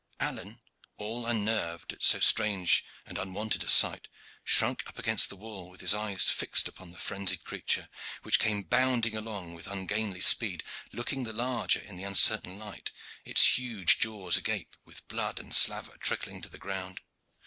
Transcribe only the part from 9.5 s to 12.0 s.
with ungainly speed, looking the larger in